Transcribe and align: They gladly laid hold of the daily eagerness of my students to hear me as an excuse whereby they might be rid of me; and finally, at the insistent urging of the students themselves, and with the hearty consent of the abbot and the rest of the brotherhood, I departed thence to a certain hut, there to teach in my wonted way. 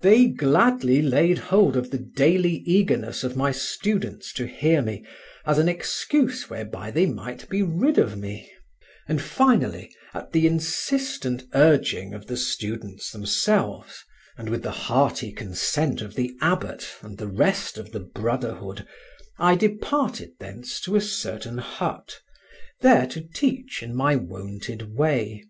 They 0.00 0.26
gladly 0.26 1.00
laid 1.00 1.38
hold 1.38 1.76
of 1.76 1.92
the 1.92 1.98
daily 1.98 2.54
eagerness 2.66 3.22
of 3.22 3.36
my 3.36 3.52
students 3.52 4.32
to 4.32 4.44
hear 4.46 4.82
me 4.82 5.04
as 5.46 5.58
an 5.58 5.68
excuse 5.68 6.50
whereby 6.50 6.90
they 6.90 7.06
might 7.06 7.48
be 7.48 7.62
rid 7.62 7.96
of 7.96 8.18
me; 8.18 8.50
and 9.06 9.22
finally, 9.22 9.94
at 10.12 10.32
the 10.32 10.44
insistent 10.44 11.44
urging 11.54 12.14
of 12.14 12.26
the 12.26 12.36
students 12.36 13.12
themselves, 13.12 14.02
and 14.36 14.48
with 14.48 14.64
the 14.64 14.72
hearty 14.72 15.30
consent 15.30 16.02
of 16.02 16.16
the 16.16 16.34
abbot 16.40 16.88
and 17.02 17.18
the 17.18 17.28
rest 17.28 17.78
of 17.78 17.92
the 17.92 18.00
brotherhood, 18.00 18.84
I 19.38 19.54
departed 19.54 20.32
thence 20.40 20.80
to 20.80 20.96
a 20.96 21.00
certain 21.00 21.58
hut, 21.58 22.18
there 22.80 23.06
to 23.06 23.20
teach 23.20 23.84
in 23.84 23.94
my 23.94 24.16
wonted 24.16 24.96
way. 24.96 25.44